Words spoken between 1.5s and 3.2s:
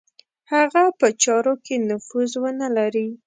کې نفوذ ونه لري.